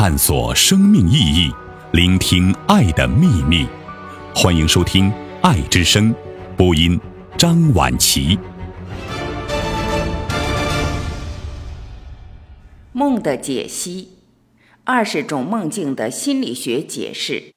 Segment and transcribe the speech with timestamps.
[0.00, 1.52] 探索生命意义，
[1.92, 3.68] 聆听爱的秘密。
[4.34, 5.10] 欢迎收听
[5.42, 6.10] 《爱之声》，
[6.56, 6.98] 播音
[7.36, 8.38] 张婉琪。
[12.92, 14.16] 梦的解析：
[14.84, 17.52] 二十种梦境的心理学解释。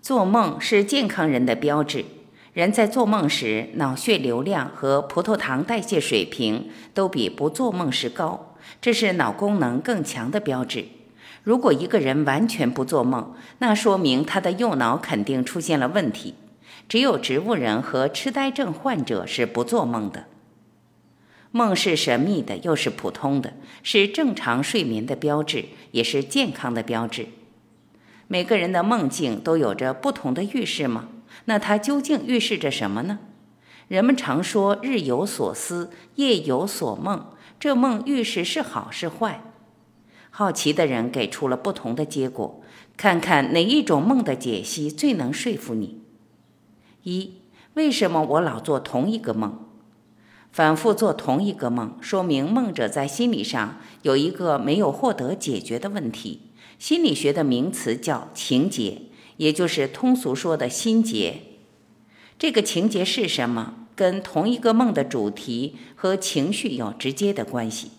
[0.00, 2.04] 做梦是健康人的标志。
[2.54, 10.84] 人在做梦时，脑血流量和葡萄糖代谢水平都比不做梦时高，这是脑功能更强的标志。
[11.42, 16.34] 如果一个人完全不做梦，那说明他的右脑肯定出现了问题。
[16.88, 20.26] 只有植物人和痴呆症患者是不做梦的。
[21.50, 27.26] 梦是神秘的，又是普通的，是正常睡眠的标志，也是健康的标志。
[28.28, 31.08] 每个人的梦境都有着不同的预示吗？
[31.46, 33.18] 那它究竟预示着什么呢？
[33.88, 37.26] 人们常说“日有所思，夜有所梦”，
[37.60, 39.42] 这梦预示是好是坏？
[40.30, 42.62] 好奇的人给出了不同的结果，
[42.96, 46.00] 看看哪一种梦的解析最能说服你。
[47.02, 47.34] 一、
[47.74, 49.60] 为什么我老做同一个梦？
[50.50, 56.40] 反复做同一个梦，说明梦者在心理上有一个没有获得解决的问题。
[56.78, 59.02] 心理学的名词叫情结。
[59.36, 61.42] 也就是通俗说的心结，
[62.38, 63.74] 这个情节是什么？
[63.96, 67.92] 跟同一个梦的主题和情绪有直接的关系。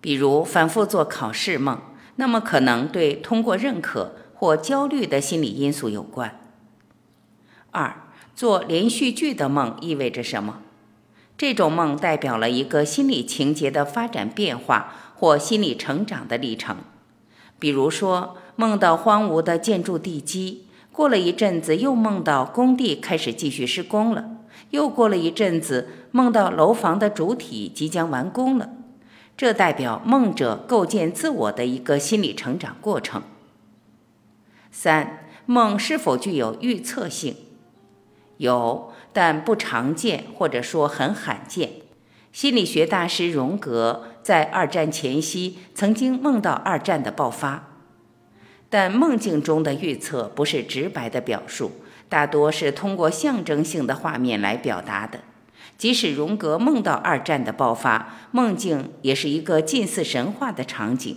[0.00, 1.80] 比如反复做考试梦，
[2.16, 6.40] 那么可能对通过认可或焦虑的心理因素有关。
[7.72, 10.62] 二，做连续剧的梦意味着什么？
[11.36, 16.78] 这种梦代表了一个心理情节的发展变化或心理成长的历程。
[17.58, 18.36] 比如说。
[18.56, 24.30] 梦到荒芜的建筑地基，过了一阵子又梦到工地开始继续施工了，
[24.70, 28.70] 又过了一阵子梦到楼房的主体即将完工了，
[29.36, 33.22] 这代表梦者构建自我的一个心理成长过程。
[34.70, 37.36] 三，梦是否具有预测性？
[38.38, 41.72] 有，但不常见，或者说很罕见。
[42.32, 47.75] 心理学大师荣格在二战前夕曾经梦到二战的爆发。
[48.78, 51.72] 但梦境中的预测不是直白的表述，
[52.10, 55.20] 大多是通过象征性的画面来表达的。
[55.78, 61.16] 即使荣格梦到二战的爆发，梦境也是一个近似神话的场景。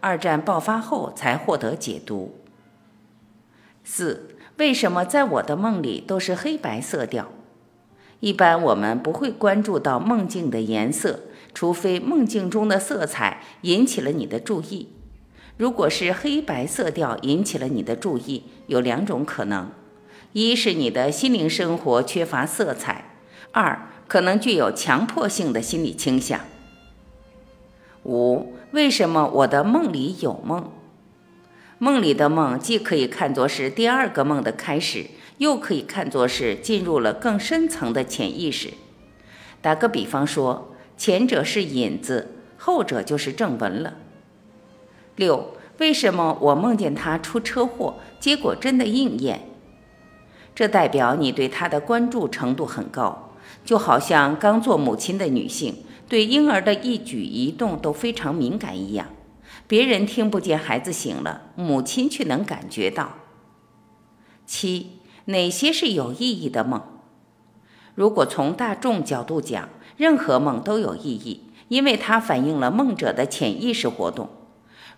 [0.00, 2.40] 二战爆发后才获得解读。
[3.84, 7.30] 四，为什么在我的梦里都是黑白色调？
[8.18, 11.20] 一般我们不会关注到梦境的颜色，
[11.54, 14.88] 除非梦境中的色彩引起了你的注意。
[15.58, 19.70] 如果是黑白色调引起了你的注意，有两种可能：
[20.32, 23.02] 一是你的心灵生活缺乏色彩；
[23.50, 26.42] 二可能具有强迫性的心理倾向。
[28.04, 30.70] 五，为什么我的梦里有梦？
[31.78, 35.06] 梦里的梦既可以看作是第二个梦的开始，
[35.38, 38.74] 又可以看作是进入了更深层的潜意识。
[39.60, 43.94] 打个比方说，前者是引子，后者就是正文了。
[45.18, 49.40] 六，为什么我梦见他出车祸，结果真的应验？
[50.54, 53.32] 这代表你对他的关注程度很高，
[53.64, 55.74] 就好像刚做母亲的女性
[56.08, 59.08] 对婴儿的一举一动都非常敏感一样。
[59.66, 63.14] 别人听不见孩子醒了，母亲却能感觉到。
[64.46, 66.80] 七，哪些是有意义的梦？
[67.96, 74.28] 如果从大众角度讲，任何梦都有意义，因为它反映了梦者的潜意识活动。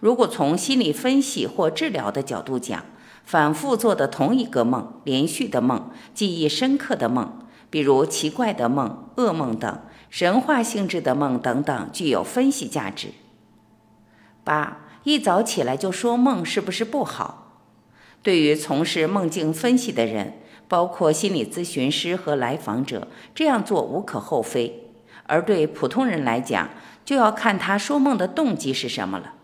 [0.00, 2.84] 如果从心理分析或治疗的角度讲，
[3.22, 13.08] 反复做的同一个梦、连续的梦、记忆深刻的梦，比如奇怪的梦、噩梦等神话性质的梦等等，具有分析价值。
[14.42, 17.58] 八，一早起来就说梦是不是不好？
[18.22, 24.72] 对于从事梦境分析的人，包括心理咨询师和来访者，这样做无可厚非；
[25.26, 26.70] 而对普通人来讲，
[27.04, 29.34] 就要看他说梦的动机是什么了。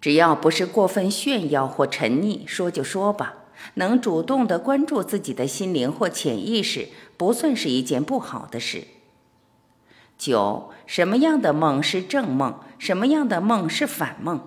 [0.00, 3.34] 只要不是过分炫耀或沉溺，说就说吧。
[3.74, 6.88] 能主动的关注自己的心灵或潜意识，
[7.18, 8.84] 不算是一件不好的事。
[10.16, 12.58] 九，什么样的梦是正梦？
[12.78, 14.40] 什么样的梦是反梦？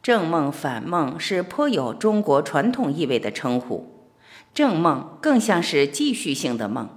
[0.00, 4.10] 正梦、反梦是颇有中国传统意味的称呼。
[4.54, 6.88] 正梦更像是继续性的梦，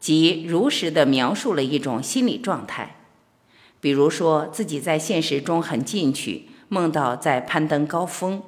[0.00, 2.96] 即如实的描述了一种心理状态，
[3.80, 6.48] 比如说自己在现实中很进取。
[6.72, 8.44] 梦到在攀登高峰，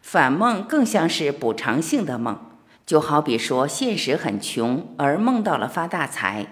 [0.00, 2.38] 反梦更像是补偿性的梦，
[2.86, 6.46] 就好比说现实很穷而梦到了发大财。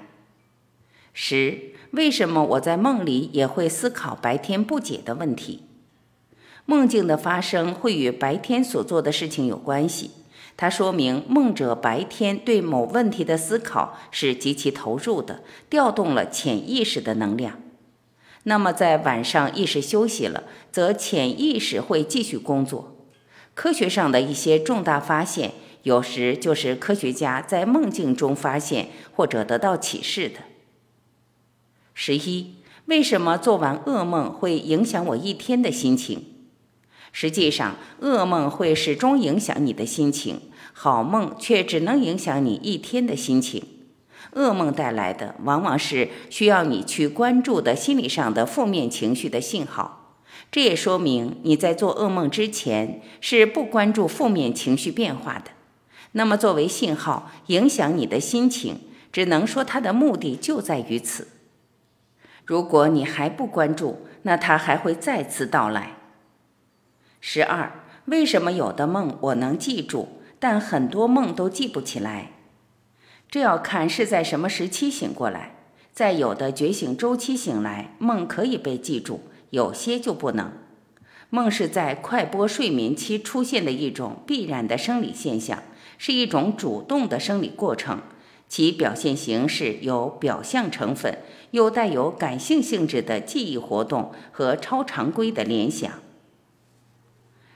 [1.12, 5.62] 十，为什么我在梦里也会思考白天不解的问题？
[6.66, 10.10] 梦境的发生会与白天所做的事情有关系，
[10.56, 17.60] 它说明梦者白天对某问题的思考是极其投入的，调动了潜意识的能量。
[18.44, 22.96] 那么在晚上意识休息了，则潜意识会继续工作。
[23.54, 25.52] 科学上的一些重大发现，
[25.82, 30.36] 有时就是科学家在梦境中发现或者得到启示的。
[31.92, 32.54] 十一，
[32.86, 36.24] 为什么做完噩梦会影响我一天的心情？
[37.12, 40.40] 实际上，噩梦会始终影响你的心情，
[40.72, 43.62] 好梦却只能影响你一天的心情。
[44.34, 50.14] 噩梦带来的往往是需要你去关注的心理上的负面情绪的信号，
[50.50, 55.50] 这也说明你在做噩梦之前是不关注负面情绪变化的。
[56.12, 58.80] 那么，作为信号影响你的心情，
[59.12, 61.28] 只能说它的目的就在于此。
[62.44, 65.94] 如果你还不关注，那它还会再次到来。
[67.20, 72.32] 十二，为什么有的梦我能记住，但很多梦都记不起来？
[73.30, 75.54] 这要看是在什么时期醒过来，
[75.92, 80.52] 在有的觉醒周期醒来，梦可以被记住，有些就不能。
[81.28, 85.62] 梦是在快波睡眠期出现的一种必然的生理现象，
[85.96, 88.00] 是一种主动的生理过程，
[88.48, 91.18] 其表现形式有表象成分，
[91.52, 95.88] 又带有感性性质的记忆活动和超常规的联想。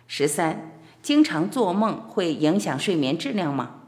[0.07, 0.71] 十三，
[1.03, 3.81] 经常做梦会影响睡眠质量吗？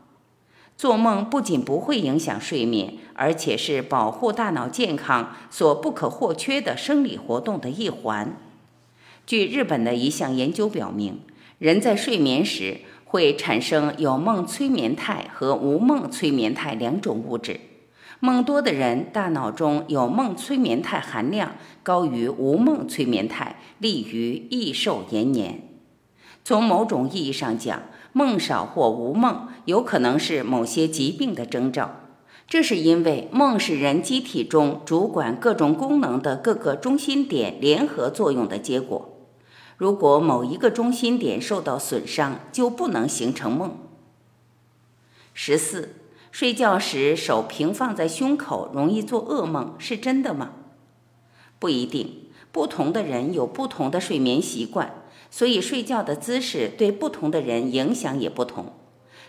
[0.77, 8.37] 做梦不仅不会影响睡眠，而且是保护大脑健康所不可或缺的生理活动的一环。
[9.27, 11.21] 据日本的一项研究表明，
[11.59, 17.59] 人在睡眠时会产生有梦催眠态和无梦催眠态两种物质。
[18.21, 25.63] 梦多的人，大脑中有梦催眠态含量高于无梦催眠态，利于益寿延年。
[26.45, 27.83] 从某种意义上讲，
[28.17, 31.97] 梦少或无梦，有可能是某些疾病的征兆。
[32.49, 39.19] 这是因为梦是人机体中主管各种功能的各个中心点联合作用的结果。
[39.77, 43.77] 如果某一个中心点受到损伤，就不能形成梦。
[45.35, 45.97] 十四，
[46.33, 50.53] 睡觉时手平放在胸口容易做噩梦，是真的吗？
[51.59, 55.03] 不一定，不同的人有不同的睡眠习惯。
[55.31, 58.73] 所以，睡觉的姿势对不同的人影响也不同。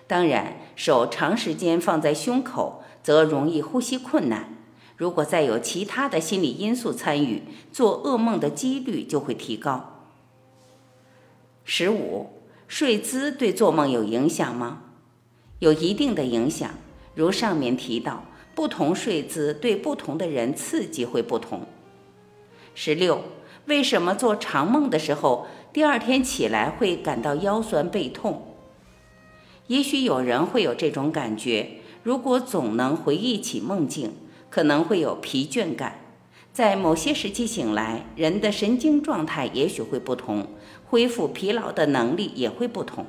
[0.06, 4.56] 当然，手长时间放在胸口，则容易呼吸困难。
[4.96, 10.06] 如果再有其他的心理因素参与，做噩梦的几率就会提高。
[11.66, 12.28] 十五，
[12.68, 14.84] 睡姿对做梦有影响吗？
[15.60, 16.70] 有一定的影响。
[17.14, 18.24] 如上面提到，
[18.56, 21.68] 不同睡姿对不同的人刺激会不同。
[22.74, 23.24] 十六，
[23.66, 25.48] 为什么做长梦的时候？
[25.74, 28.56] 第二天起来会感到腰酸背痛，
[29.68, 31.70] 也许有人会有这种感觉。
[32.04, 34.14] 如果总能回忆起梦境，
[34.50, 36.00] 可能会有疲倦感。
[36.52, 40.48] 在某些时期醒来，人的神经状态也许会不同，
[40.88, 43.06] 恢复疲劳的能力也会不同。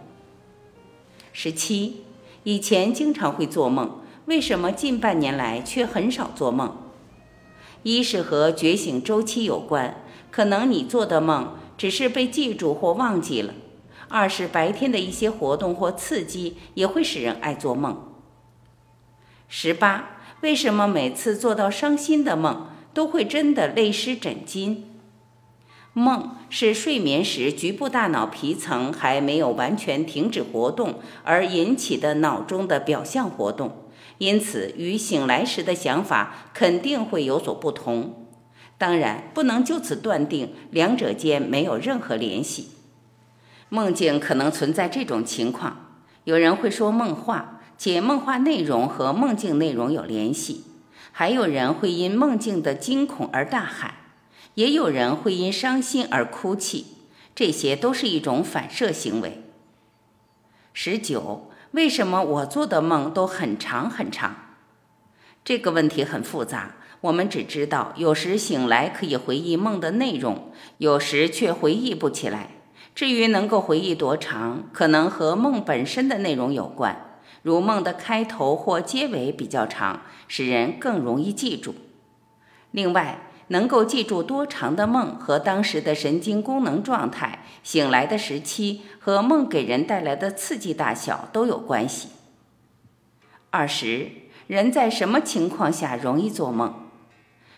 [1.32, 2.02] 十七，
[2.42, 6.76] 以前经常会做梦，为什么近半年来却很少做梦？
[7.84, 11.54] 一是和觉醒周期有关，可能你做的梦。
[11.78, 13.54] 只是被记住或忘记了。
[14.10, 18.04] 二是白天的一些活动或刺激也会使人爱做梦。
[19.48, 24.78] 十八，为什么每次做到伤心的梦都会真的泪湿枕巾？
[25.92, 33.84] 梦是睡眠时局部大脑皮层还没有完全停止活动而引起的脑中的表象活动，
[34.18, 38.27] 因此与醒来时的想法肯定会有所不同。
[38.78, 42.70] 当然不能就此断定两者间没有任何联系。
[43.68, 50.62] 梦境可能存在这种情况：有人会说梦话，且梦话内容和梦境内容有联系；
[51.12, 53.90] 还有人会因梦境的惊恐而大喊；
[54.54, 56.86] 也有人会因伤心而哭泣。
[57.34, 59.42] 这些都是一种反射行为。
[60.72, 64.36] 十九，为什么我做的梦都很长很长？
[65.44, 66.76] 这个问题很复杂。
[67.00, 72.50] 我们只知道，有时醒来可以回忆梦的内容，有时却回忆不起来。
[72.94, 81.76] 至于能够回忆多长，可能和梦本身的内容有关，如梦的开头或结尾比较长，使人更容易记住。
[82.72, 92.08] 另外，能够记住多长的梦和当时的神经功能状态、醒来的时期和梦给人带来的刺激大小都有关系。
[93.50, 94.10] 二十，
[94.48, 96.87] 人在什么情况下容易做梦？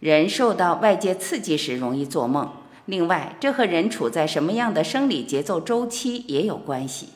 [0.01, 2.51] 人受到外界刺激时容易做梦。
[2.87, 7.11] 另外，这和人处在什么样的生理节奏周期也有关系。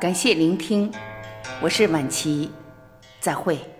[0.00, 0.92] 感谢聆听，
[1.62, 2.50] 我是晚琪，
[3.20, 3.73] 再会。